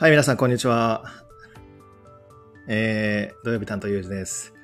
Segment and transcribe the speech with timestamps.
[0.00, 1.02] はい、皆さん、こんにちは。
[2.68, 4.54] えー、土曜日担当ゆうじです。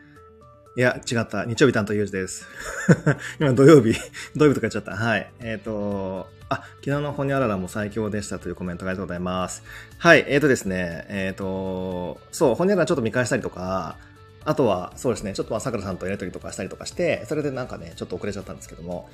[0.76, 1.44] いや、違った。
[1.44, 2.46] 日曜日担当ゆうじです。
[3.40, 3.98] 今、土曜日、
[4.36, 4.92] 土曜日とか言っちゃった。
[4.92, 5.32] はい。
[5.40, 9.64] えっ、と、あ、昨日のホニャララも最強でしたというコメントありがとうございます。
[9.98, 13.96] はい、えっ、とですね、えっ、と、そう、ホニャララちょっと見返したりとか、
[14.44, 19.10] あとは、そうですね、ちょっとまあ、さくらさんとやりとりとかしたりとかして、それでなんかね、ちょっと遅れちゃったんですけども、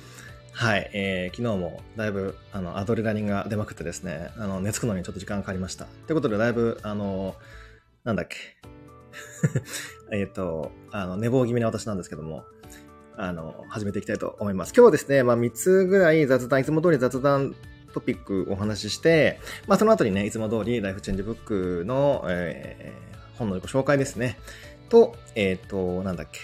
[0.53, 5.85] はい、えー、昨日もだいぶあのアドレナリンが出まくってですね、あの寝つくのにちょっと時間かかりました。
[5.85, 7.35] ということで、だいぶ、あの、
[8.03, 8.37] なんだっけ、
[10.11, 12.43] えっと、あの寝坊気味な私なんですけども、
[13.17, 14.73] あの、始めていきたいと思います。
[14.75, 17.55] 今日はですね、まあ3つぐらい雑談、いつも通り雑談
[17.93, 24.37] トピックお話しして、まあその後にね、いつも通りライフチェンジブックの、えー本のご紹介ですね。
[24.89, 26.39] と、えっ、と、なんだっけ、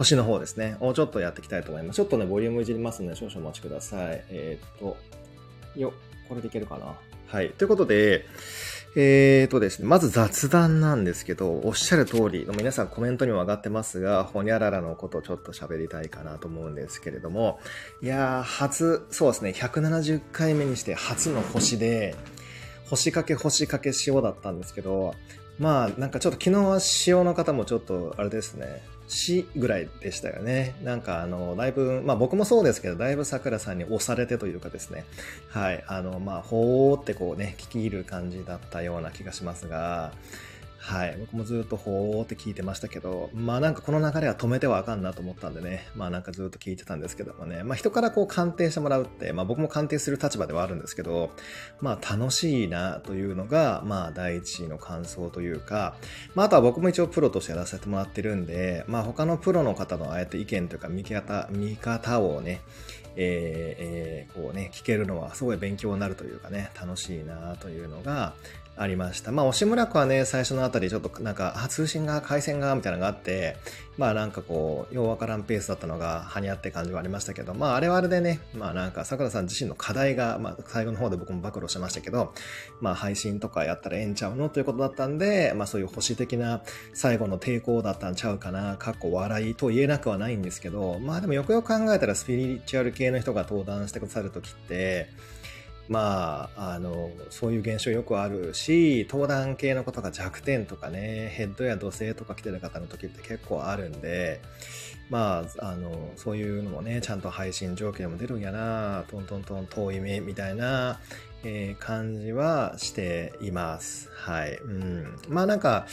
[0.00, 1.96] 星の方ですね、をちょっとやっていきたいと思います。
[1.96, 4.24] ちょっとね、ボリュームいじりますので、少々お待ちください。
[4.30, 4.96] えっ、と、
[5.76, 5.92] よ、
[6.26, 6.94] これでいけるかな？
[7.26, 7.50] はい。
[7.50, 8.24] ということで、
[8.96, 17.60] えーとですね、まず雑談なんですけど、おっしゃる通り、皆さんコメントにも上がってますが、ほにゃららのことをちょっと喋りたいかなと思うんですけれども、
[18.02, 22.16] いやー、初、そうですね、170回目にして初の星で、
[22.90, 25.14] 星かけ星かけ塩だったんですけど、
[25.60, 30.74] まあ、なんかちょっと昨日は塩の方もちょっと、あれですね、死ぐらいでしたよね。
[30.82, 35.04] なんかあの、だいぶ、まあ僕もそうですけど、だいぶ桜さんに押されてというかですね、
[35.50, 40.12] はい、あの、まあ、ほーってこうね、聞き入る感じだったような気がしますが、
[40.82, 51.30] はい、僕もずっとほーって聞いてましたけど、まあなんかこの流れは止めてはあかんなと思ったんでね、まあなんかずっと聞いてたんですけどもね、まあ人からこう鑑定してもらうって、まあ僕も鑑定する立場ではあるんですけど、
[51.80, 55.96] まあ楽しいなというのが、まあ第一の感想というか、
[56.34, 62.62] まああとは僕も一応プロとしてやらせてもらってるんで、まあ他のプロの方のああやって意見というか見方、見方をね、
[63.16, 68.34] えーえーこうね、聞けるのはすごい勉強になるというかね、楽しいなというのが
[68.82, 69.30] ありました。
[69.30, 73.58] まあ、押村区はね、最初のあたりちょっとなんか、あ、通信が、回線が、みたいなのがあって、
[73.98, 82.32] まあなんかこう、ようわからんペースだったのが、はにゃって感じはありましたけど、まああれはあれでね、まあなんか、桜さん自身の課題が、まあ最後の方で僕も暴露しましたけど、
[82.80, 86.62] まあ配信とかやったらええんちゃうのということだったんで、まあそういう保守的な
[86.94, 95.10] 最後の抵抗だったんちゃうかな、かっこ笑いと言えなくはないんですけど、まあでもよくよく考えたらスピリチュアル系の人が登壇してくださるときって、
[95.90, 104.40] まあ、あの、そういう現象よくあるし、登壇系のことが弱点とかね、ヘッドや土星とか来てる方の時って結構あるんで、
[105.10, 111.00] まあ、あの、そういうのもね、ちゃんと配信状況でも出るんやな、トントントン遠い目みたいな、
[111.42, 114.10] えー感じはしています。
[114.14, 114.58] はい。
[114.62, 115.16] うん。
[115.28, 115.86] まあなんか、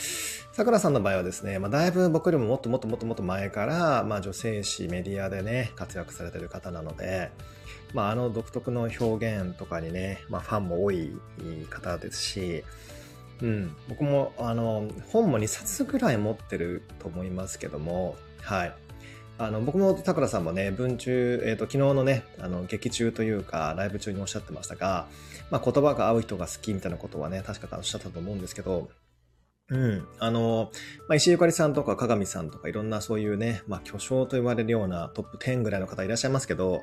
[0.52, 7.32] 桜さんの場合はですね、まあだいぶ僕よりももっともっともっともっと前から、まあ女性誌メディアでね、活躍されてる方なので、
[7.94, 11.12] まああの独特の表現とかにね、まあファンも多い
[11.70, 12.64] 方ですし、
[13.42, 18.74] うん、僕もあの本も2冊ぐらい持ってると思いますけども、はい。
[19.40, 25.06] あの僕も桜さんもね、文中、えっ、と、昨日のね、あの、劇中というか、ライブ中におっしゃってましたが、
[25.52, 28.88] まあ言葉が合う人が好きみたいなことはね、確かおっしゃったと思うんですけど、
[29.70, 30.08] うん。
[30.18, 30.72] あの、
[31.08, 36.82] まあ、石井ゆかりさんとか鏡さんとかいろんなそういうね、まあ巨匠と言われるようなトップ10ぐらいの方いらっしゃいますけど、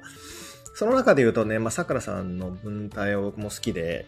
[0.75, 4.05] その中で言うとね、まあ、桜さんの文体を僕も好きで、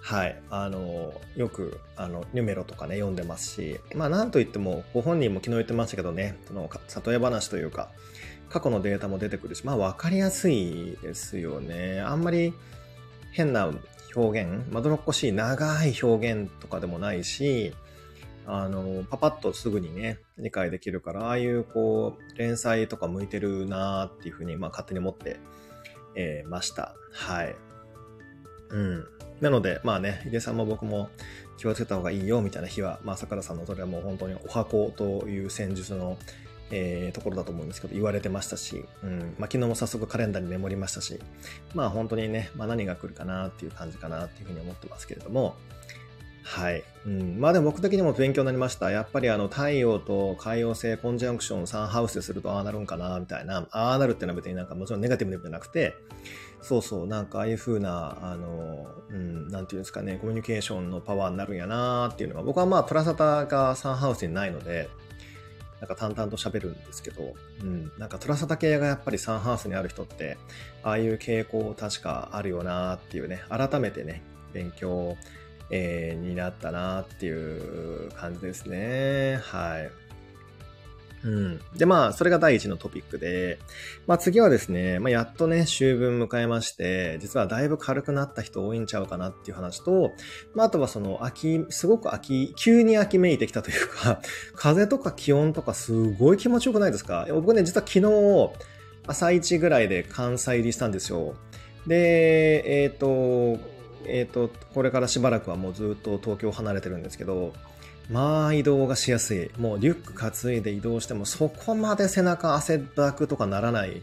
[0.00, 7.90] はい、あの、よく、あの、ニュメロとかね、読んでますし、まあ、なんといっても、ご本人も昨日言ってましたけどね、その、か里絵話というか、
[8.48, 12.00] 過去のデータも出てくるし、まあ、わかりやすいですよね。
[12.00, 12.54] あんまり
[13.32, 13.68] 変な
[14.14, 17.74] 表現、まどろっこしい長い表現とかでもないし、
[18.46, 25.40] あの、パパッとすぐにね、理解できるから、ああいうこう、連載とか向いてるなーっていうふうに、まあ、勝手に思って、
[26.16, 26.94] えーました。
[27.12, 27.54] はい。
[28.70, 29.04] うん。
[29.40, 31.10] なので、まあね、ヒデさんも僕も
[31.58, 36.18] 気をつけた方がいいよみたいな日は、まあ、桜さんのそれはもう本当にお箱という戦術の、
[36.70, 39.18] えーところだと思うんですけど、言われてましたし、うん。
[39.38, 41.20] まあ、昨日も早速カレンダーにメモりましたし、
[41.74, 45.54] まあ、本当にね、まあ、何が来るかなっていう感じかなっていうふうに思ってますけれども、
[46.46, 46.84] はい。
[47.04, 47.40] うん。
[47.40, 48.92] まあでも僕的にも勉強になりました。
[48.92, 53.66] やっぱりあの太陽と海洋星コンジャンクション3ハウスでするとああなるんかなみたいな。
[53.72, 55.96] ああなるっていうのは別になんかもちろんネガティブではなくて、
[56.62, 64.88] そうそう、なんかああいう風な、あの、うん、なんていうんですかね、コミュニケーションのパワーになるんやなっていうのが、僕はまあプラサタが3ハウスにないので、
[65.80, 70.38] なんか淡々と喋るんですけど、うん、なんかトラサタ系がやっぱりサンハウスにある人って、
[70.84, 74.22] ああいう傾向確かあるよなっていうね、改めてね、
[74.52, 75.16] 勉強、
[75.70, 79.40] えーになったなっていう感じですね。
[79.42, 79.90] はい。
[81.24, 81.60] うん。
[81.76, 83.58] で、まあ、それが第一のトピックで、
[84.06, 90.12] まあ次はですね、まあやっとね、秋分迎えまして、実はだいぶ軽くなった人多いんちゃうかなっていう話と、
[90.54, 94.20] まああとはその秋、すごく秋、急に秋めいてきたというか、
[94.54, 97.26] 風とか気温とかすごい気持ちよくないですか？
[97.32, 98.52] 僕ね、実は昨日、
[99.08, 101.34] 朝一ぐらいで関西入りしたんですよ。
[101.86, 103.75] で、えっ、ー、と、
[104.08, 107.52] えっ、ー、と、これからしばらくはもうずっと東京離れてるんですけど、
[108.10, 109.50] まあ移動がしやすい。
[109.58, 114.02] もうリュック担いで移動してもそこまで背中汗だくとかならない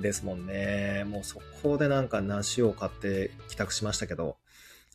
[0.00, 1.04] ですもんね。
[1.08, 4.36] もうそこでなんか梨を買って帰宅しましたけど、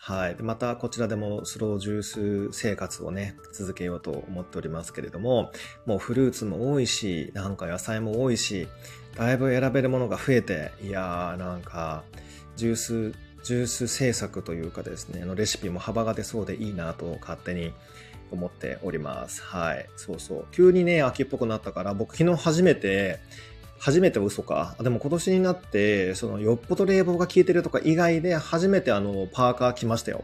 [0.03, 0.35] はい。
[0.39, 5.51] またこちらでもスロージュース生活をね、続けようと思っておりますけれども、
[5.85, 8.67] もうフルーツも多いし、なんか野菜も多いし、
[9.15, 12.03] だいぶ選べるものが増えて、いやーなんか、
[12.55, 17.73] ジュース、ジュース制作というかですね、のレシピも幅が出そうでいいなと勝手に
[18.31, 19.41] 思っております。
[19.43, 19.89] はい。
[19.97, 20.45] そうそう。
[20.51, 23.19] 急にね、秋っぽくなったから、僕昨日初めて、
[23.79, 24.75] 初めて嘘か。
[24.79, 30.23] でも今年になって、そのよっぽど冷房が効いてるとか以外で初めてあの、パーカー来ましたよ。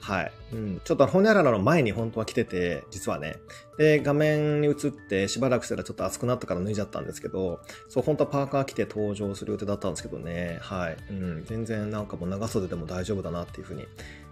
[0.00, 0.32] はい。
[0.52, 0.80] うん。
[0.82, 3.36] ちょっとホニャララの前に本当は来てて、実はね。
[3.78, 10.58] で、画面に映ってしばらくしたらちょっと暑くなったから脱いじゃったんですけど、そう、本当はパーカー着て登場する予定だったんですけどね。
[10.62, 10.96] はい。
[11.10, 11.44] うん。
[11.44, 13.86] 全然なんかもう長袖でも大丈夫だなっていう風に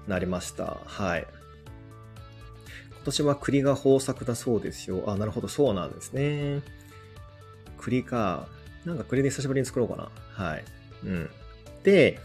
[0.06, 0.79] なりました。
[0.85, 1.26] はい。
[2.91, 5.05] 今年は栗が豊作だそうですよ。
[5.06, 6.62] あ、なるほど、そうなんですね。
[7.79, 8.49] 栗か。
[8.85, 10.11] なんか栗で久しぶりに作ろうかな。
[10.32, 10.64] はい。
[11.05, 11.31] うん。
[11.85, 12.19] で、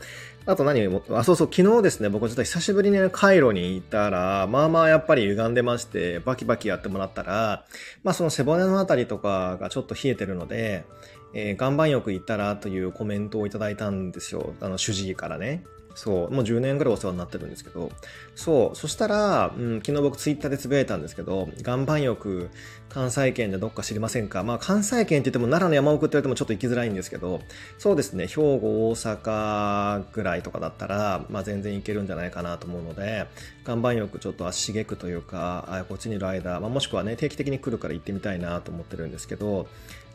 [0.46, 7.66] あと何も、あ、そうそう、昨日ですね、僕ちょっと久しぶりにカイロに行ったら、まあまあやっぱり歪んでまして、バキバキやってもらったら、
[8.04, 10.86] まあその背骨のあたりとかがちょっと冷えてるので、
[11.34, 14.54] えー、岩盤浴行ったらというコメントをいただいたんですよ。
[14.60, 15.64] あの、主治医からね。
[15.96, 17.92] そう、もう10年ぐらいお世話になってるんですけど、
[18.36, 22.50] そう、そしたら、うん、昨日僕ツイッターでつぶやいたんですけど、岩盤浴、
[22.90, 24.44] 関西圏でどっか知りませんか？
[24.44, 27.42] まあ関西圏って言っても奈良の山奥って言われてもちょっと行きづらいんですけど、
[27.80, 33.26] そうですね、兵庫、大阪ぐらいとかだったら、まあ全然行けるんじゃないかなと思うので、
[33.66, 39.68] 岩盤浴ちょっと足しげくというか、あこっちにいる間、まあもしくはね、定期的に来るから行ってみたいなと思ってるんですけど、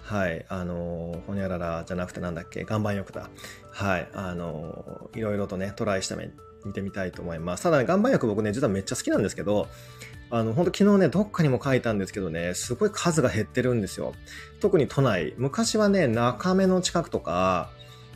[0.08, 3.28] はい、あの、ほにゃららじゃなくてなんだっけ、岩盤浴だ。
[3.70, 6.14] はい、あの、いろいろとね、トライして
[6.64, 7.64] みてみたいと思います。
[7.64, 9.69] ただね、岩盤浴僕ね、実はめっちゃ好きなんですけど、
[10.31, 14.14] あの、本当昨日ね、どっかにも書いたんですけどね、すごい数が減ってるんですよ。
[14.60, 15.34] 特に都内。
[15.37, 17.69] 昔はね、中目の近くとか、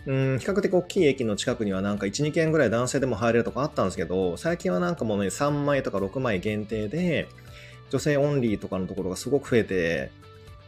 [0.06, 7.28] うん、比較的大きい駅の近くにはなんか1、2軒ぐらい男性でも入れるとかあったんですけど、最近はなんかもうね、3枚とか6枚限定で、
[7.90, 10.10] 女性オンリーとかのところがすごく増えて、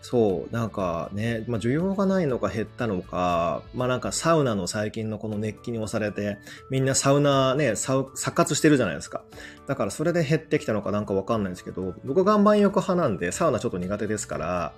[0.06, 6.37] そう、なんかね、まあ、需要がないのか減ったのか、まあ、なんかサウナの最近のこの熱気に押されて、
[6.69, 9.23] みんなサウナね、サウ、錯活してるじゃないですか。
[9.67, 14.75] だからそれで減ってきたのかなんかわかんないんですけど、僕岩盤浴派なんで、サウナちょっと苦手ですから、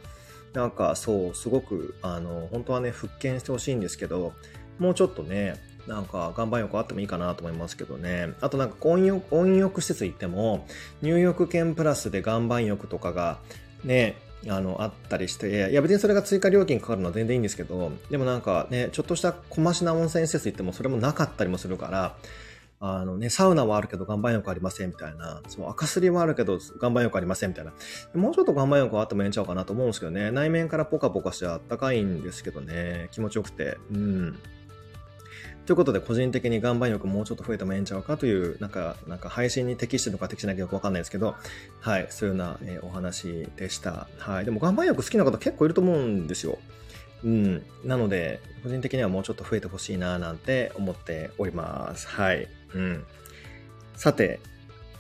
[0.53, 4.33] なんかそう、すごく、あの、本当はね、復権してほしいんですけど、
[4.79, 5.57] もうちょっとね、
[5.89, 8.35] なんか岩盤浴あってもいいかなと思いますけどね。
[8.41, 10.69] あとなんか温浴、温浴施設行っても、
[11.03, 13.41] 入浴券プラスで岩盤浴とかが
[13.83, 14.15] ね、
[14.49, 22.17] あの、あったりして、いや別にそれが追加料金かかるのは全然いいんですけど、でもなんかね、ちょっとした小増しな温泉施設行ってもそれもなかったりもするから、
[22.79, 27.73] あのね、サウナはあるけど岩盤浴ありませんみたいな、その赤すりはあるけど岩盤浴ありませんみたいな、
[28.15, 34.39] もうちょっと岩盤浴あってもええんちゃうかなと思うんですけどね、内面からポカポカしてあったかいんですけどね、気持ちよくて、うん。
[35.67, 41.35] ということで、個人的に岩盤浴もうちょっと増えてもええんちゃうかという、なんか、なんか配信に適してるのか適してないかよくわかんないですけど、
[41.81, 44.07] はい、そういうような、えー、お話でした。
[44.19, 44.45] はい。
[44.45, 46.59] でも岩盤浴好きな方結構いると思うんですよ。
[47.25, 47.65] うん。
[47.85, 52.07] なので、個人的にはもうちょっと増えてほしいななんて思っております。
[52.07, 52.47] はい。
[52.73, 53.05] うん。
[53.97, 54.39] さて、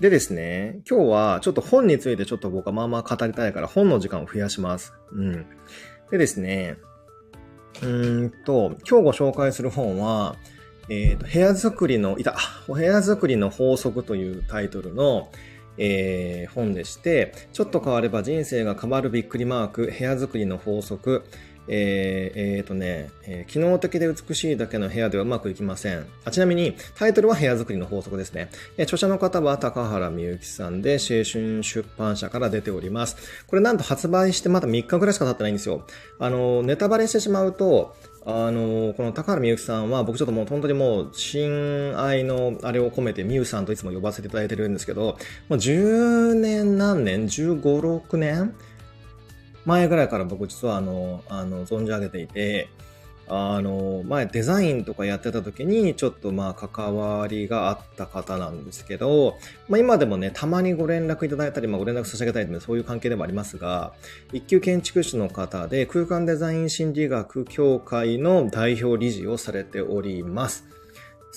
[0.01, 4.93] でですね、今日はちょっと本についてちょっと僕はまあまあ語りたいから本の時間を増やします。
[5.13, 5.47] うん。
[6.11, 6.77] でですね、
[7.83, 10.37] うんと、今日ご紹介する本は、
[10.89, 12.37] えっ、ー、と、部屋作りの、いた、
[12.69, 15.31] お部屋作りの法則というタイトルの、
[15.79, 21.25] えー、本でして、ちょっと変われば人生が変わるびっくりマーク、部屋作りの法則、
[21.69, 26.07] えー、えー、とね、えー、機能的で美しいだけの部屋ではうまくいきません。
[26.25, 28.51] あちなみに、タイトルは部屋作りの法則ですね。
[28.77, 33.17] えー、著者の方は高原美幸さんで、青春出版社から出ております。
[33.47, 35.85] これなんと発売してまだ3日ぐらいしか経ってないんですよ。
[36.19, 37.97] あの、ネタバレしてしまうと、
[38.29, 45.17] あの、この高原美幸さんは、僕ちょっともう本当にもう、親愛のあれを込めて美羽さんといつも呼ばせていただいてるんですけど、も
[45.51, 48.53] う10年何年 ?15、6年？
[49.65, 52.69] 前ぐらいから僕実はあの、あの、存じ上げていて、
[53.29, 63.93] あの、前デザインとかやってた時にちょっとまあ関わりがあった方なんですけど、まあ今でもね、たまにご連絡いただいたり、まあご連絡差し上げたりそういう関係でもありますが、
[64.33, 70.65] 一級建築士の方で空間デザイン心理学協会の代表理事をされております。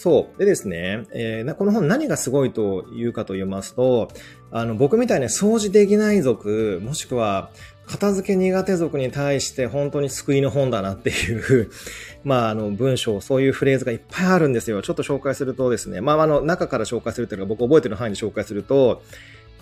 [0.01, 0.39] そう。
[0.39, 4.08] でですね、えー、この本何がすごいというかと言いますと、
[4.50, 7.51] あの、僕みたいに掃除できない族、もしくは、
[7.89, 11.72] 片付け苦手族に対して本当に救いの本だなっていう
[12.24, 14.84] まあ、あの、文章、そういうフレーズがいっぱいあるんですよ。
[14.84, 19.01] ちょっと紹介するとですね、まあ、あの、中から紹介するというのが僕覚えてる範囲で紹介すると、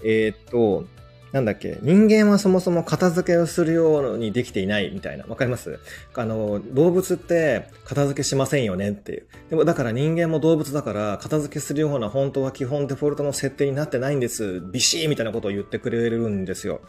[0.04, 0.86] えー、っと、
[1.32, 5.26] なんだっけ、人間はそもそも片付けをするようにできていないみたいな。
[5.28, 5.80] わかります？
[6.16, 9.24] あの、動物って片付けしませんよねっていう。
[9.50, 14.62] でもだから人間も動物だから片付けするような本当は基本デフォルトの設定になってないんです。
[14.72, 16.82] ビシーみたいなことを言ってくれるんですよ。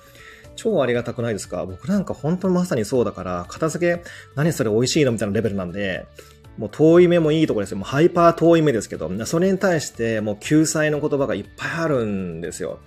[0.58, 1.64] 超ありがたくないですか？
[1.64, 4.02] 僕なんか本当にまさにそうだから、片付け
[4.34, 6.06] 何それ美味しいのみたいなレベルなんで、
[6.58, 7.78] もう遠い目もいいところですよ。
[7.78, 12.80] もうハイパー遠い目ですけど、それに対してもう救済の言葉がいっぱいあるんですよ。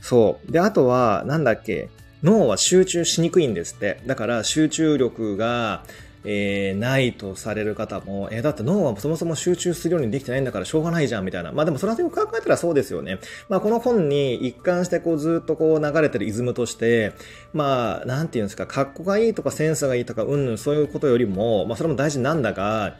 [0.00, 0.50] そう。
[0.50, 1.90] で、あとは、なんだっけ、
[2.22, 4.00] 脳は集中しにくいんですって。
[4.06, 5.84] だから集中力が、
[6.24, 11.52] えー、ないとされる方も、えー、だって脳はそもそも集中するようにできてないんだからしょうがないじゃん、みたいな。
[11.52, 13.18] まあでもそれはよく考えたらそうですよね。
[13.48, 17.12] まあこの本に一貫してこうずっとこう流れてるイズムとして、
[17.52, 22.96] まあ、なんていうんですか、格好がいいとかセンスがいいとか、うんぬんそういうことよりも、まあそれも大事なんだが、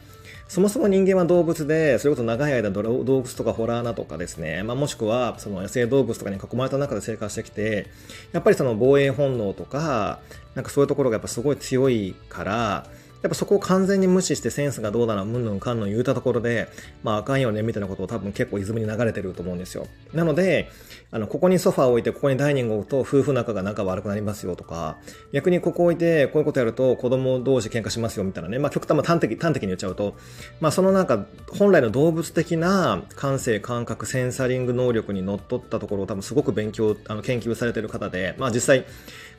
[0.53, 7.87] そもそも人間は動物で、それこそ長い間動物とかホラーなとかですね、まあ、もしくはその野生動物とかに囲まれた中で生活してきて、
[8.33, 10.21] やっぱりその防衛本能とか、
[10.55, 12.87] なんかそういうところがやっぱすごい強いから、
[13.23, 16.69] やっぱそこを完全に無視してセンスがどうだな、むんぬんかんぬん言うたところで、
[17.03, 19.87] まああかんよねみたいなことを多分結構イズムに流れてると思うんですよ。
[20.13, 20.71] なので、
[21.13, 24.97] あの、ここにソファーを置いて、ここにダイニングを置くと夫婦仲が仲悪くなりますよとか、
[25.33, 30.17] 逆にここ置いて、こういうことやると子供同士喧嘩しますよみたいなね、まあ極端、まあ端的、端的に言っちゃうと、
[30.61, 38.85] まあそのなんか、本来の動物的な感性、感覚、センサリング能力にのっったところを多分すごく勉強、あの、研究されてる方で、まあ実際、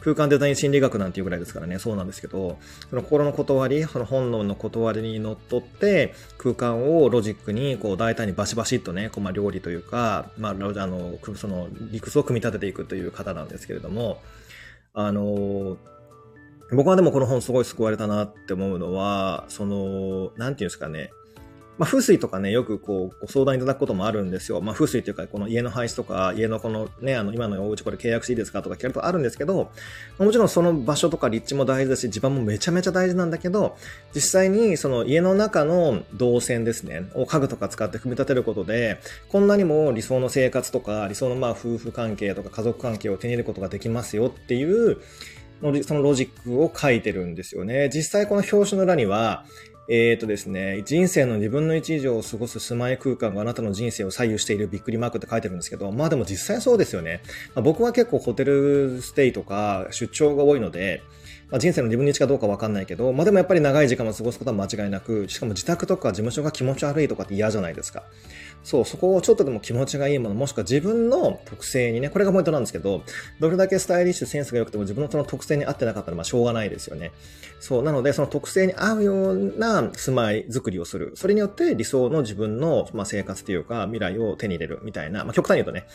[0.03, 2.57] 空間デザイン心理学なんていうぐらいですからね、そうなんですけど、
[2.89, 14.22] その心の断り、その本能の断りにのっとって、空間をロジックに、こう、大胆にバシバシっとね、こうまあ、料理というか、まあ、あの、その、理屈を組み立てていくという方なんですけれども、
[14.93, 15.77] あの、
[16.72, 21.12] 僕はでもこの本すごい救われたなって思うのは、その、なんていうんですかね、
[21.77, 24.62] まあ、風水とかね、よくこう、ご相談いただくこともあるんですよ。
[24.62, 29.72] まあ、風水というか、この家の配置とか、家のこのね、あの、今のお家これ契約していいですかとか聞かれるとあるんですけど、
[30.20, 33.75] もちろんその場所とか立地も大事だし、地盤もめちゃめちゃ大事なんだけど、
[34.13, 39.00] 実際にその家の中の動線ですね、を家具とか使って組み立てることで、
[39.30, 44.98] こんなにも理想の生活とか、理想のまあ夫婦関係とか家族関係を手に入れることができますよっていう、
[45.84, 47.89] そのロジックを書いてるんですよね。
[47.92, 49.46] 実際この表紙の裏には、
[49.90, 57.22] えっ、ー、とですね、人生の2分の1以上を過ごす住まい空間があなたの人生を左右しているびっくりマークって書いてるんですけど、まあでも実際そうですよね。
[57.54, 61.04] まあ、僕は結構ホテルステイとか出張が多いので、
[61.50, 68.04] まあ、人生の2分の1かどうかわかんないけど、まあでもやっぱり長い時間を過ごすことは間違いなく、しかも自宅とか事務所が気持ち悪いとかって嫌じゃないですか。
[68.63, 73.03] そう、そこをちょっとでも気持ちがいいもの、もしくは自分の特性にね、これがポイントなんですけど、
[73.39, 77.12] どれだけスタイリッシュ、センスが良くても自分のその特性に合ってなかったら、まあしょうがないですよね。
[77.60, 81.12] そう、なので、その特性に合うような住まい作りをする。
[81.15, 85.86] それによって理想の自分の、まあ、生活というか、未来を手に入れるみたいな、まあ極端に言うとね、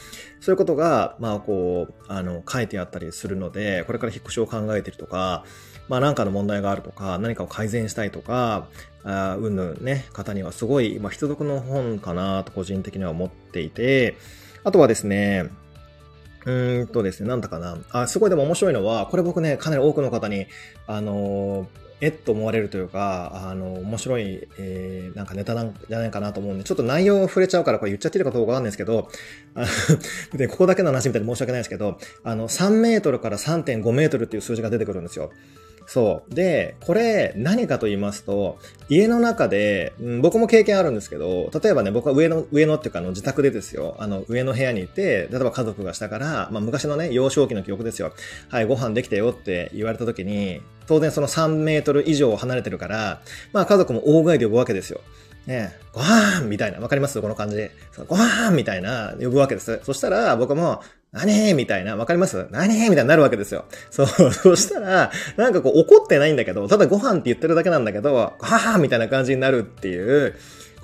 [0.40, 5.44] そういうことが、まあこう、あの、書いてあったりするので、これから引っ越しを考えてるとか、
[5.88, 8.68] まあ何かの問題があるとか、何かを改善したいとか、
[9.04, 14.16] あうんぬんね、方にはすごい、まあ、必読の本かなと個人的には思っていて、
[14.64, 15.50] あとはですね、
[16.44, 17.78] うーんとですね、なんだかな。
[17.90, 20.46] あ、すごいでも面白いのは、これ僕ね、かなり多くの方に、
[20.86, 21.66] あのー、
[22.00, 29.08] えっと思われるというか、あの、面白い、えー、なんかネタなんじゃないかなと思うんで、ちょっと内容触れちゃうからこれ言っちゃってるかどうかわかんないですけど、
[30.32, 35.32] で、ここだけの話みたいで申し訳ないですけど、あの、3メートルから3.5メートルっていう数字が出てくるんですよ。
[35.90, 36.34] そう。
[36.34, 38.58] で、これ何かと言いますと、
[38.90, 48.12] 家の中で、うん、僕も経験あるんですけど、例えばね、僕は上の、上のっていうかあの自宅でですよ、あの上の部屋にいて、例えば家族がしたから、まあ昔のね、幼少期の記憶ですよ。
[48.50, 53.22] はい、ご飯できたよって言われた時に、当然その3メートル以上離れてるから、
[53.54, 55.00] まあ家族も大声で呼ぶわけですよ。
[55.46, 56.80] ねご飯みたいな。
[56.80, 57.18] わかります？
[57.22, 57.70] この感じで。
[58.08, 59.80] ご飯みたいな、呼ぶわけです。
[59.84, 61.54] そしたら、僕も、何？
[61.54, 62.48] みたいな、わかります？
[62.50, 62.74] 何？
[62.90, 63.64] みたいになるわけですよ。
[63.90, 70.34] そう、そしたら、なんかこう怒ってないんだけど、ただご飯って言ってるだけなんだけど、ははみたいな感じになるっていう、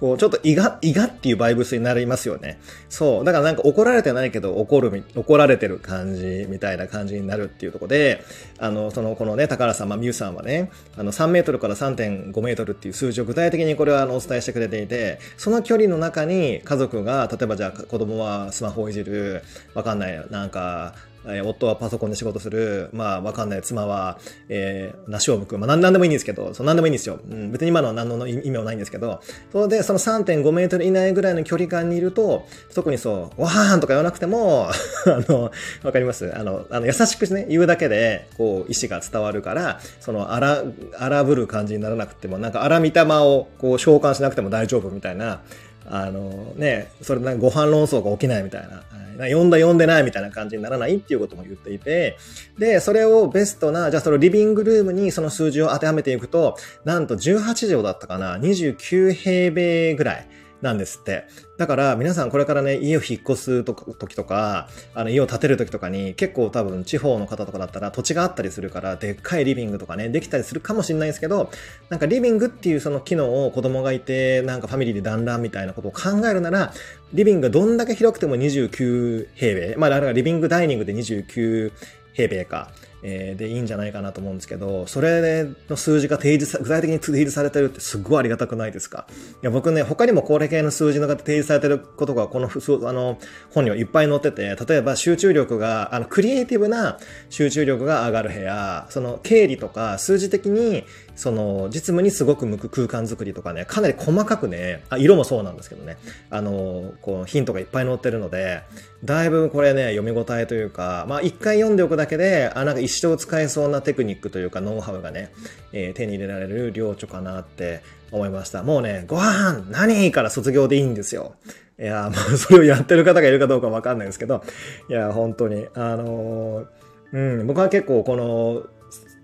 [0.04, 2.58] こう、ちょっと胃が、胃がっていうバイブスになりますよね。
[2.90, 3.24] そう。
[3.24, 8.22] だからなんか怒られてないけど怒る、怒られてる感じみたいな感じになるっていうとこで、
[8.58, 19.42] あの、その、このね、高原さん、まあ、ミュウさんはね、あの、3メートルから3.5メートルっていう数字を具体的にこれはあの、お伝えしてくれていて、その距離の中に家族が、例えばじゃあ子供はスマホをいじる、
[19.72, 20.94] わかんない、なんか、
[21.26, 25.58] え、夫はパソコンで仕事する、まあ、わかんない妻は、えー、梨を剥く。
[25.58, 27.18] まあ、なんでもいいんですけど、そう、なんでもいいんですよ。
[27.28, 29.20] うん、別に今のは何の意味もないんですけど、
[29.52, 34.68] それで、その3.5メートル以内ぐらいの距離感にいると、特にそう、わーんとか言わなくても、
[35.06, 35.50] あの、
[35.82, 36.30] わかります？
[36.34, 40.64] あの、あの、優しくね、言うだけで、こう、意志が伝わるから、その、荒、
[40.98, 45.40] 荒ぶる感じにならなくても、なんか荒見たまを、こう、召喚しなくても大丈夫みたいな、
[45.86, 52.16] あのね、それなご飯論争が起きないみたいな、呼んだ呼んでないみたいな感じにならないっていうことも言っていて、
[52.58, 60.26] で、それをベストな、じゃあそのリビングルームにその数字を当てはめていくと、なんと18畳だったかな、29平米ぐらい。
[60.64, 61.24] なんですって。
[61.58, 71.50] だから皆さんこれからね、家を引っ越すと時とか、あの家を建てる時とかに結構多分地方の方とかだったら土地があったりするから、でっかいリビングとかね、できたりするかもしれないですけど、
[71.90, 76.72] なんかリビングっていうその機能を子供がいて、なんかファミリーで団らんみたいなことを考えるなら、
[77.12, 81.72] リビングどんだけ広くても29平米、まあだからリビングダイニングで29
[82.14, 82.70] 平米か。
[83.06, 89.06] えー、でいいんじゃないかなと思うんですけど、それの数字が提示さ、具体的に提示されてるってすっごいありがたくないですか？
[89.42, 93.18] いや、僕ね、他にも高齢系の数字のが提示されてることがこのあの
[93.50, 100.84] 本にはいっぱい載ってて、例えば集中力が、あの、クリエイティブな集中力が上がる部屋、その経理とか数字的に
[101.16, 105.96] その、実務にすごく向く空間づくりとかね、かなり細かくね、あ、色もそうなんですけどね、
[106.30, 108.62] あの、こう、ヒントがいっぱい載ってるので、
[109.04, 115.32] だいぶこれね、読み応えというか、まあ一回読んでおくだけで、あ、なんか一生使えそうなテクニックというか、ノウハウがね、
[115.72, 118.62] えー、手に入れられる領著かなって思いました。
[118.62, 121.34] もうね、ご飯何から卒業でいいんですよ。
[121.78, 124.42] いや、まあ、それをやってる方がいるかどうかわかんないですけど、
[124.88, 126.66] いや、本当に、あのー、
[127.12, 128.62] うん、僕は結構この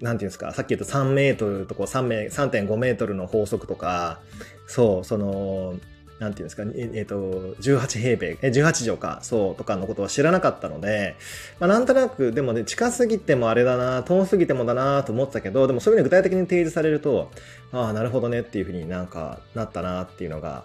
[0.00, 4.20] なんていうんですか、さっき言った3メートルとこう3メ、3.5メートルの法則とか、
[4.66, 5.74] そう、その、
[6.20, 11.16] なんていうんですか、えっ、ー、と、18平米、え、18畳か、そう、とかのことは知らなかったので、
[11.58, 17.30] まあ、なんとなく、でもね、近すぎてもあれだな、遠すぎてもだなと思ってたけど、でもそういうふうに具体的に提示されると、
[17.72, 20.64] ああ、なるほどねっていうふうになんかなったなっていうのが、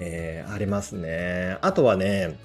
[0.00, 1.56] えー、ありますね。
[1.60, 2.36] あとはね、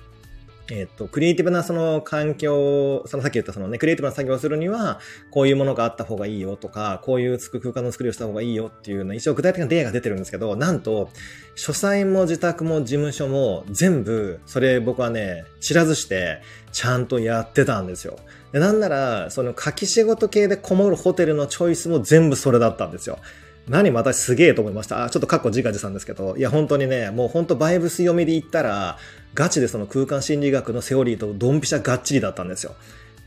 [0.74, 11.10] えっ、と、クリエイティブなその環境、そのさっき言ったそのね、クリエイティブな作業をするには、こういうものがあった方がいいよとか、こういう空間の作りをした方がいいよっていうの、一応具体的な例が出てるんですけど、なんと、
[11.56, 18.18] 書斎も自宅も事務所も全部、それ僕はね、知らずして、ちゃんとやってたんですよ。
[18.54, 23.20] でなんなら、その書き仕事系でこもるホテルのチョイスも全部それだったんですよ。
[23.68, 25.06] 何私すげえと思いました。
[25.06, 28.98] あ、ちょっとカッコ自画自賛ですけど、いや本当にね、もう本当バイブス読みで言ったら、
[29.34, 32.76] ガチでその空間心理学のセオリーとドンピシャがっちりだったんですよ。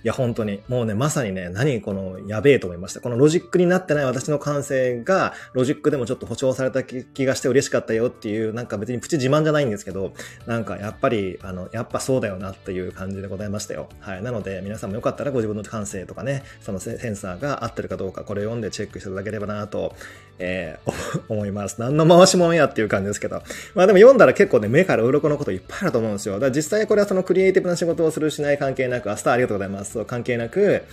[0.05, 0.61] いや、本当に。
[0.69, 3.01] もうね、まさにね、何このやべえと思いました。
[3.01, 10.13] このロジックになってない私の感性が、ロジックでもちょっと保証された気がして嬉しかったよっていう、なんか別にプチ自慢じゃないんですけど、
[10.47, 13.89] なんかやっぱり、あの、やっぱそうだよなっていう感じでございましたよ。
[13.99, 14.23] はい。
[14.23, 19.95] なので、皆さんもよかったらご自分の感性とかね、そのセンサーが合ってるかどうか、これ読んでチェックしていただければなと、
[20.39, 21.81] えー、 思います。
[21.81, 23.43] 何の回しもんやっていう感じですけど。
[23.75, 26.35] まあでも読んだら結構ね、目から鱗のこといっぱいあると思うんですよ。
[26.35, 29.94] だから実際これはそのクリエイティブな仕事をするしない関係なく、明日ありがとうございます。
[30.05, 30.85] 関係なく、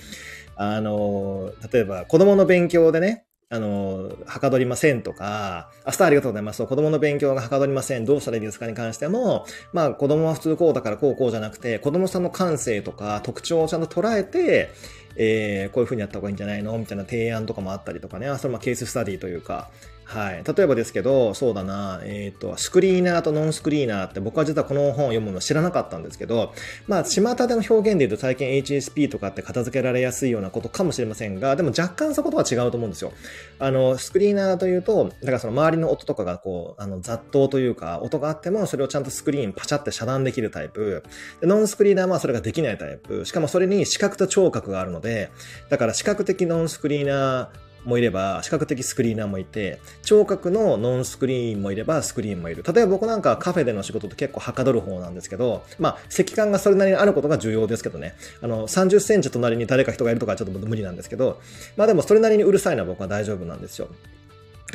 [0.56, 6.66] あの、例えば子供の勉強でね、あの、はかどりませんとか、明日ありがとうございます。
[6.66, 8.06] 子供の勉強がはかどりません。
[8.06, 14.70] どうしたらいいですかに関しても、まあ子供は普通こうだからこうこうじゃなくて、子供さんの感性とか特徴をちゃんと捉えて、
[15.18, 16.78] えー、こういう風にやった方がいいんじゃないの？
[16.78, 19.70] みたいな提案とかもあったりとかね、それまケーススタディというか、
[20.12, 20.44] はい。
[20.44, 26.54] 例えばですけど、そうだな、えっ、ー、と、スクリーナーとノンスクリーナーって僕は実はこの本を読むの知らなかったんですけど、
[26.86, 33.14] まあ、巷での表現で言うと最近 HSP とかって片付けられやすいようなことかもしれませんが、でも若干そことは違うと思うんですよ。
[33.58, 41.04] あの、スクリーナーというと、だからその周りの音とかがこう、あの、雑踏というか、音があってもそれをちゃんとスクリーンパチャって遮断できるタイプ。
[41.40, 43.24] でノンスクリーナーはそれができないタイプ。
[43.24, 45.32] しかもそれに視覚と聴覚があるので、
[45.70, 52.64] だから視覚的ノンスクリーナー、もいれば、視覚的スクリーナーもいて、聴覚のノンスクリーンもいれば、スクリーンもいる。
[52.64, 58.16] 例えば僕なんかカフェでの仕事って結構はかどる方なんですけど、まあ、赤感がそれなりにあることが重要ですけどね。
[58.42, 61.40] あの、30センチ隣に誰か人がいるとかちょっと無理なんですけど、
[61.78, 63.88] まあでもそれなりにうるさいのは僕は大丈夫なんですよ。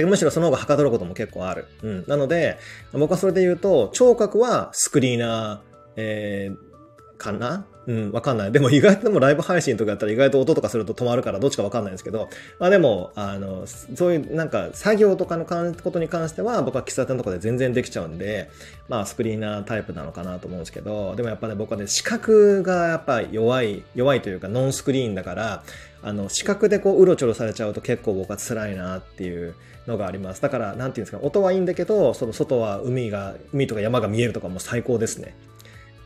[0.05, 1.66] むしろその方がはかどることも結構ある。
[1.83, 2.05] うん。
[2.07, 2.59] なので、
[2.92, 7.66] 僕はそれで言うと、聴覚はスクリーナー、えー、かな？
[7.87, 8.53] うん、わかんない。
[8.53, 18.51] でも意外とでもライブ配信とかやったら意外と音とかすると止まるからどっちかわかんないんですけど、まあでも、あの、そういうなんか作業とかのことに関しては僕は喫茶店とかで全然できちゃうんで、
[18.88, 25.62] まあスクリーナータイプなのかなと思うんですけど、でもやっぱね僕はね視覚がやっぱ弱い、弱いというかノンスクリーンだから、
[26.03, 29.55] あの視覚でこううろちょろされちゃうと結構僕は辛いなっていう
[29.87, 30.42] のがあります。
[30.42, 35.35] だから、なんていうんですか、音はいいんだけど、その外は海が、海とか山が見えるとかも最高ですね。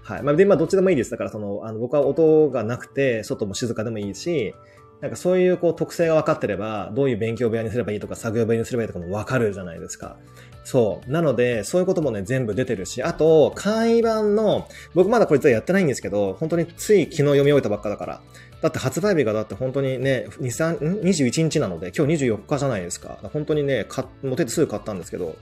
[0.02, 0.22] はい。
[0.22, 1.10] まあ、で、まあ、どっちでもいいです。
[1.10, 4.54] だから、その、あの、僕は音がなくて、外も静かでもいいし、
[5.00, 10.16] なんかそういうこう特性が分かってれば、どういう勉強部屋にすればいいとか、作業部屋にすればいいとかも分かるじゃないですか。
[10.64, 11.10] そう。
[11.10, 18.20] なので、そういうこともね、全部出てるし、あと、簡易版の、僕まだこいつはやってないんですけど、本当につい昨日読み終えたばっかだから、
[18.60, 23.18] だって発売日がだって本当にね、2、3、21日なので、今日24日じゃないですか。
[23.32, 25.34] 本当にね、か、持ててすぐ買ったんですけど、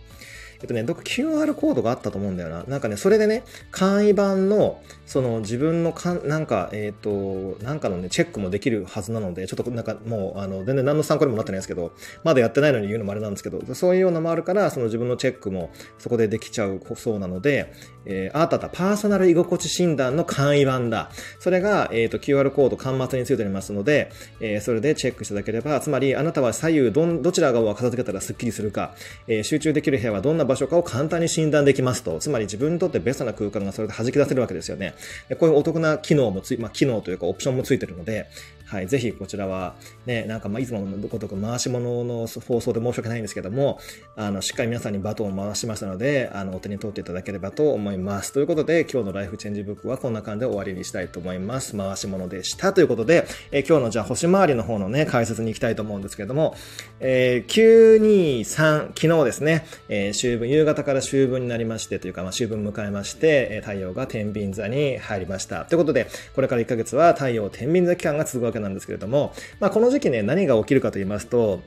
[0.60, 2.64] えっとね、どっか QR コードがあったと思うんだよな。
[2.64, 11.92] なんかね、それでね、簡易版の、その自分のかん、なんか、えっ、ー、と、なんかのね、チェックもできるはずなので、ちょっとなんかもう、あの、全然何の参考にもなってないですけど、
[12.24, 17.72] まだやってないのに言うのもあれなんですけど、そういうようなもあるから、その自分のチェックもそこでできちゃうそうなので、
[18.08, 21.10] えー、あったたパーソナル居心地診断の簡易版だ。
[21.38, 28.94] それが、えっ、ー、と、QR コード端末についておりますので、えー、それでチェックしていただければ、つまり、あなたは左右どん、どちら側を片付けたらスッキリするか、
[29.28, 32.18] えー、集中できる部屋はどんな場所かを簡単に診断できますと。
[32.18, 34.94] つまり自分にとってベストな空間がそれで弾き出せるわけですよね。
[35.38, 38.26] こういうお得な機能もつい、まあ、機能というかオプションもついてるので、
[38.68, 43.78] はい、ぜひこちらは、ね、なんかまあいつものごとく回し物の放送で申し訳ないんですけども、
[44.14, 47.97] あの、しっかり皆さんにバトンを回しましたので、あの、お手に取っていただければと思います。
[47.98, 51.76] ますということで、今日のライフチェンジブックはこんな感じで終わりにしたいと思います。
[51.76, 52.72] 回し物でした。
[52.72, 56.54] ということで、え今日のじゃあ星回りの方のね、解説に行きたいと思うんですけれども、
[57.00, 65.64] えー、923、昨日ですね、えー、秋分、夕方から秋分になりまして、というか、まあ、秋分迎えまして、え太陽が天秤座に入りました。
[65.64, 71.60] ということで、これから1ヶ月は太陽天秤座期間が続くわけなんですけれども、まあ、この時期ね、何が起きるかと言いますと、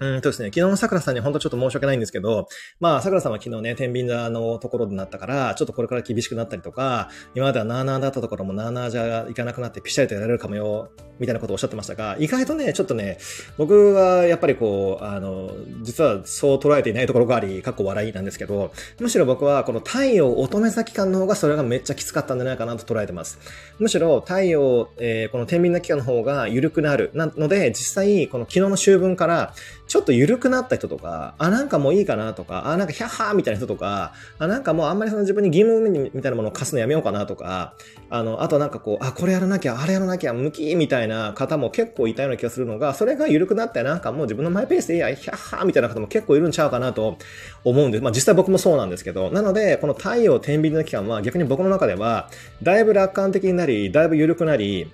[0.00, 2.48] うんとですね、昨日の桜さんに本当ちょっと申し訳ないんですけど、
[2.80, 13.18] まあ、桜さんは昨日ね、天秤座のところになったから、ちょっとこれから厳しくなったりとか、今まではなーなーだったところもなーなーじゃいかなくなってピシャリとやられるかもよ、みたいなことをおっしゃってましたが、意外とね、ちょっとね、
[13.58, 23.38] 僕はやっぱりこう、あの、実はそう捉えていないところがあり、かっこ笑いなんですけど、むしろ僕はこの太陽乙女座期間の方がそれがめっちゃきつかったんじゃないかなと捉えてます。
[23.78, 27.10] むしろ太陽、えー、この天秤座期間の方が緩くなる。
[27.12, 29.52] なので、実際、この昨日の秋分から、
[29.90, 35.80] ちょっと緩くなった人とか、あ、なんかもういいかなとか、あ、なんかヒャッハーみたいな人とか、あ、なんかもうあんまりその自分に義務
[36.14, 37.74] みたいなものを課すのやめようかなとか、
[38.08, 47.18] あの、あとなんかこう、あ、これやらなきゃ、あれやらなきゃ、向きみたいな方も結構いたような気がするのが、それが緩くなってなんかもう自分のマイペースでいいや、ヒャッハーみたいな方も結構いるんちゃうかなと
[47.64, 48.04] 思うんです。
[48.04, 52.30] まあ実際僕もそうなんですけど、なので、この太陽天秤の期間は逆に僕の中では、
[52.62, 54.88] だいぶ楽観的になり、だいぶ緩くなり、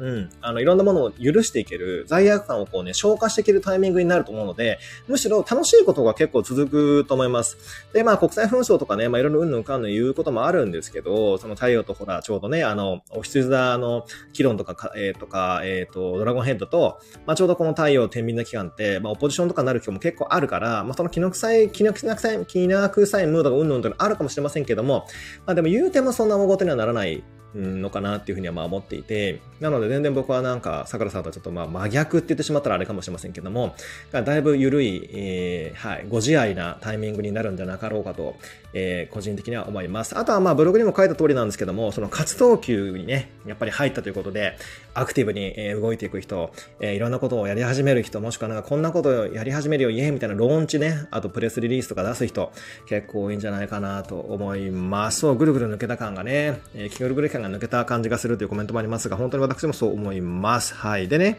[0.00, 0.30] うん。
[0.40, 7.58] あの、いろんなものを許していける、罪悪感をこうね、消化していけるタイミングになると思うので、むしろ楽しいことが結構続くと思います。
[7.92, 25.04] で、まあ、国際紛争とかね、まあ、いろいろうんぬんかんぬん言うこともあるんですけど、その太陽とほら、ちょうどね、あの、お羊座の議論とか、えー、とか、えっ、ー、と、ドラゴンヘッドと、まあ、ちょうどこの太陽天秤の期間って、まあ、オポジションとかになる日も結構あるから、まあ、その気の臭い、気の臭い、気な臭いムードがうんぬんとかあるかもしれませんけども、
[25.46, 27.22] まあ、でも言うてもそんな大事にはならない
[27.54, 33.74] のかなっていうふうにはまあ思っていて、なので全然僕はなんか、桜さんとちょっとまあ真逆って言ってしまったらあれかもしれませんけども、
[34.12, 38.36] だいぶ緩い、えー、はい、ご自愛なタイミングになるんじゃなかろうかと、
[38.72, 40.16] えー、個人的には思います。
[40.16, 44.56] あとはまあブログにも書いた通りなんですけども、その活動休にね、やっぱり入ったということで、
[44.94, 52.52] アクティブに動いていく人、え、いろんなことをやり始める人、もしくはなんかこんなことをやり始めるよ、イエーみたいなローンチね、あとプレスリリースとか出す人、
[52.86, 55.20] 結構多いんじゃないかなと思います。
[55.20, 60.74] そう、ぐるぐる抜けた感がね、え、気ぐるぐる感が抜けた感じがするというコメントもありますが、本当に私もそう思います。
[60.74, 61.08] はい。
[61.08, 61.38] でね、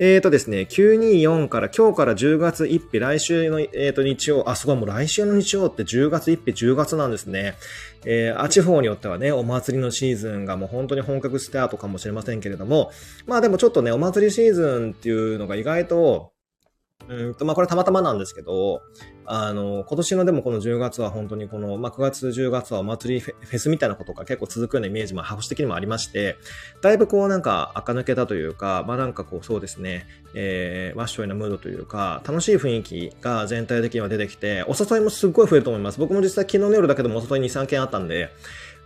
[0.00, 7.56] えーとですね、924から今日から10月1日、来週の、えー、と日曜、あ、すごい、もう来週の日曜って10月1日、10月なんですね。
[8.04, 12.92] えー、地方によってはね、お祭りのシーズンがもう本当に本格スタートかもしれませんけれども、
[13.26, 16.30] まあでもちょっとね、お祭りシーズンっていうのが意外と、
[17.08, 18.82] うんと、まあ、これたまたまなんですけど、
[19.24, 26.36] あの、今年のでもこの10月は本当にこの、まあ、9月、10月はお祭りフェスみたいなことが結構続くようなイメージも、保守的にもありまして、
[26.82, 35.98] だいぶこうなんか垢抜けたというか、まあ、なんかこうそうですね、えー、ワッショイなムードというか、楽しい雰囲気が全体的には出てきて、お誘いもすっごい増えると思います。
[35.98, 38.30] 僕も実際昨日の夜だけでもお誘い2、3件あったんで、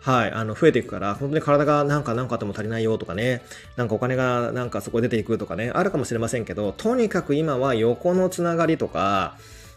[0.02, 3.42] はい、あの、増えていくから、本当に体がなんかなんかあっても足りないよとかね、
[3.76, 9.36] なんかお金がなんかそこ出ていくとかね、あるかもしれませんけど、とにかく今は横のつながりとか、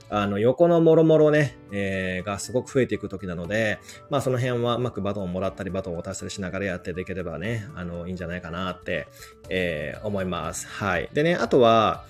[0.10, 9.08] あの、横のもろもろね、えー、がすごく増えていく時なので、まあその辺はうまくバトンをもらったり、バトンを渡したりしながらやっていければね、あの、いいんじゃないかなって、
[9.50, 10.68] えー、思います。
[10.68, 11.10] はい。
[11.14, 12.04] でね、あとは、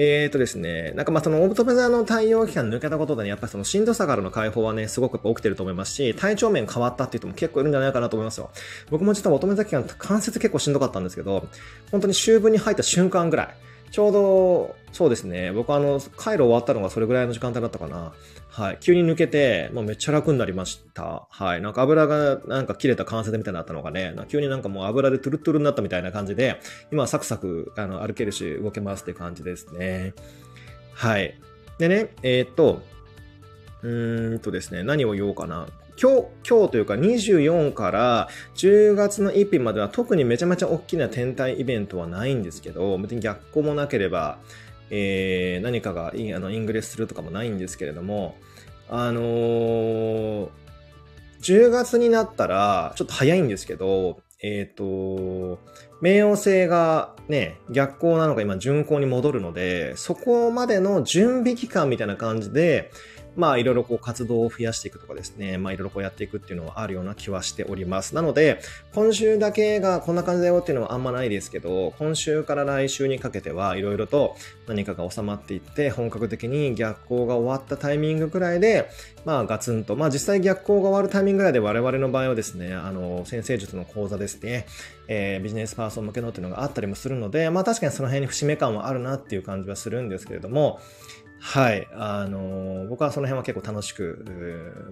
[0.00, 8.48] えーとですね、なんかまあそのオートメザの対応期間抜けたことでね、やっぱりそのしんどさからの解放はね、すごく起きてると思いますし、体調面変わったっていう人も結構いるんじゃないかなと思いますよ。
[8.90, 11.48] 僕も実はオートメザ期間関節結構しんどかったんですけど、
[11.90, 13.48] 本当に終分に入った瞬間ぐらい、
[13.90, 15.52] ちょうど、そうですね。
[15.52, 18.12] 僕あの、回路終わったのがそれぐらいの時間帯だったかな。
[18.50, 18.78] はい。
[18.80, 21.26] 急に抜けて、もうめっちゃ楽になりました。
[21.30, 21.62] はい。
[21.62, 30.14] なんか油がなんか切れた関節みたいになったのがね、急になんかもう油でトゥルトゥルになったみたいな感じで、今はサクサクあの歩けるし動けますって感じですね。
[30.94, 31.38] はい。
[31.78, 32.82] でね、えー、っと、
[33.82, 35.68] うーんとですね、何を言おうかな。
[36.00, 44.38] 今日、今日というか24から10月の1日までは特にめちゃめちゃ大きな天体イベントはないんですけど、別に逆光もなければ、
[44.90, 48.36] えー、何かがインあのイングレスするとかもないんですけれども、
[48.88, 50.48] あのー、
[51.42, 55.58] 10月になったら、ちょっと早いんですけど、えっ、ー、と、
[56.00, 62.92] 冥王星がね、逆光なのか今巡光に戻るので、そこまでの準備期間みたいな感じで、
[63.38, 68.16] まあいろいろこう活動を増やしていくとかですね、まあいろいろこうやっていくっていうのはあるような気はしております。
[68.16, 68.60] なので、
[68.92, 78.90] 今週だけがこんな感じだよっていうのはあんまないですけど、今週から来週にかけてはいろいろと何かが収まっていって、本格的に逆光が終わったタイミングくらいで、
[79.24, 84.66] まあガツンと、まあ実際逆光が終わるタイミングぐらいで我々の場合はですね、あの、先生術の講座ですね、
[85.06, 90.80] えー、ビジネスパーソン向けのっていうのがあったりもするので、まあ確かにその辺に節目感はあるなっていう感じはするんですけれども、
[91.40, 91.88] はい。
[91.94, 94.24] あの、僕はその辺は結構楽しく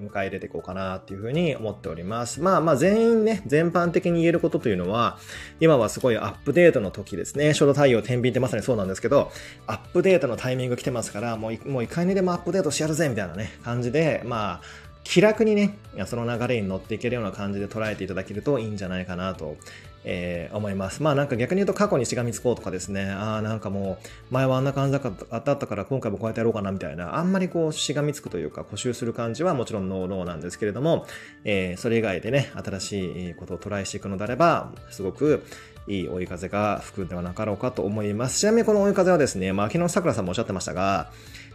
[0.00, 2.40] 迎え入れていこうかなっていうふうに思っております。
[2.40, 5.18] まあまあ全員ね、全般的に言えることというのは、
[5.60, 7.52] 今はすごいアップデートの時ですね。
[7.52, 9.32] 初動対応天秤ってまさにそうなんですけど、
[9.66, 19.56] アップデートのタイミング来てますから、もう、もういかにでもアップデートしやるぜみたいなね、感じで、まあ、気楽にね、その流れに乗っていけるような感じで捉えていただけるといいんじゃないかなと
[20.08, 21.02] えー、思います。
[21.02, 23.98] まあなんか逆に言うと過去にしがみつこうとかですね、ああなんかも
[24.30, 31.06] う前はあんな感じだったから今回もこうやってやろうかなみたいな、あんまりこうしがみつくというか固執する感じはもちろんノーノーなんですけれども、
[31.44, 35.42] えー、それ以外でね、新しいことをトライしていくのであれば、すごく
[35.88, 38.38] いい追い風が吹くんではなかろうかと思います。
[38.38, 41.10] ちなみにこの追い風はですね、まあ昨日桜さんもおっしゃってましたが、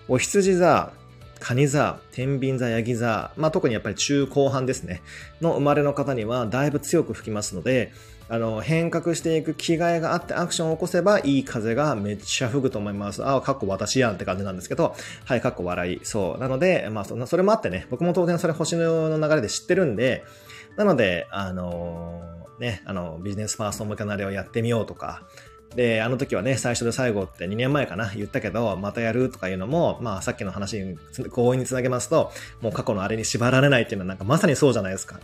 [0.10, 0.92] お羊座、
[1.40, 5.02] 蟹座、天秤座、ヤギ座、まあ特にやっぱり中後半ですね、
[5.42, 7.92] の生まれの方にはだいぶ強く吹きますので、
[8.32, 13.22] あの、変革していく気概があってアクションを起こせばいい風がめっちゃ吹くと思います。
[13.26, 16.00] ああ、かっこ私やんって感じなんですけど、はい、かっこ笑い。
[16.04, 16.40] そう。
[16.40, 20.24] なので、まあそ、それもあってね、僕も当然それ星の流れで知ってるんで、
[20.78, 25.24] なので、あのー、ね、あの、ビジネスパーソン向けなれをやってみようとか、
[25.76, 30.98] で、あの時はね、最初で最後って2年前かな、言ったけど、またやるとかいうのも、まあさっきの話に
[31.34, 35.20] 強引につなげますと、もう過去のあれに縛られないっていうのはなんかまさにそうじゃないですか。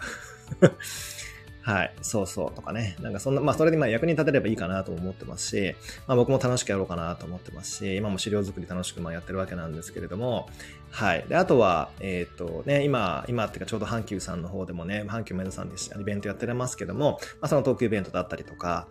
[1.68, 1.94] はい。
[2.02, 2.96] そうそうとかね。
[3.02, 5.76] なんかそんな、まあそれでまあ役に立てればいいかなと思ってますし、
[6.08, 10.48] まあ僕も楽しくやろうかなと思ってますし、今も資料作り楽しくまあやってるわけなんですけれども、
[10.92, 11.26] はい。
[11.28, 18.88] で、あとは、えっ、ー、とね、今、今っていうかちょうど阪急さんの方でもね、阪急メイドさんでイベントやってますけども、まあそのトークイベントだったりとか、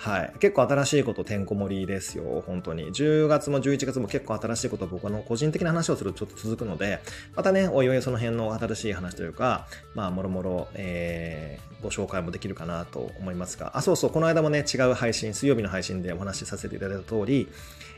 [0.00, 0.32] はい。
[0.38, 2.42] 結構新しいことてんこ盛りですよ。
[2.46, 2.84] 本当に。
[2.86, 7.00] 10月も11月も結構新しいこと僕の個人的な話をするとちょっと続くので、
[7.36, 17.46] またね、おいおいその辺の新しい話というか、まあ、もろもろ、えー、ご紹介もできるかなと思いますが、あ、そうそう、この間もね、違う配信、水曜日の配信でお話しさせていただいた通り、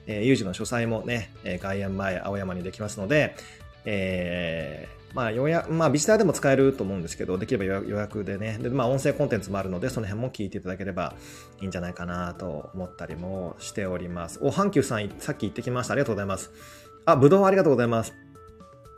[0.09, 3.37] えー、有事の書斎もね、外苑前、青山にできますので、
[3.85, 11.14] えー、まあ予約、まあビジターでも使えると思うんですけど、できれば予約でね、で、まあ音声コンテンツもあるので、その辺も聞いていただければ
[11.61, 14.38] いいんじゃないかなと思ったりもしております。
[14.42, 15.92] お、阪急さん、さっき行ってきました。
[15.92, 16.51] ありがとうございます。
[17.05, 18.21] あ、ぶどうありがとうございます。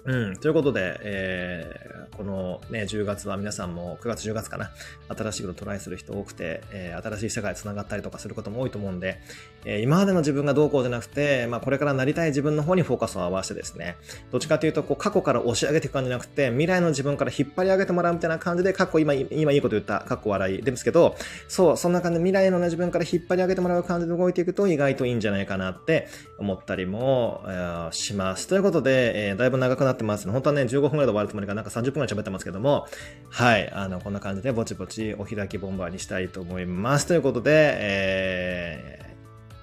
[0.06, 0.36] うん。
[0.36, 4.70] ということで、えー、このね、10月は皆さんも、9月10月かな、
[5.08, 9.18] 新しいことトライする人多くて、えー、新しい世界繋がったりとかすることも多いと思うんで、
[9.64, 13.96] えー、今までの自分がどうこうじゃなくて、まあ、これからなりたい自分の方にフォーカスを合わせてですね、
[14.30, 21.16] どっちかというと、こう、過去から押し上げていく感じじゃなくて、未来の自分から引っ張り上げてもらうみたいな感じで、過去今、今いいこと言った、過去笑いですけど、
[21.48, 28.46] そう、そんな感じで未来の自分から引っ張り上げてもらう感じで動いていくと意外といいんじゃないかなって思ったりも、えー、します。
[28.48, 30.30] ということで、えー、だいぶ長くなってます。
[30.30, 32.86] 本当はね、15分ぐらいで終わるつもりがなんか30分ぐらい喋ってますけども、
[33.30, 37.06] はい、あの、こんな感じでぼちぼちお開きボンバーにしたいと思います。
[37.06, 39.06] ということで、えー、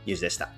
[0.06, 0.50] ゆうじでした。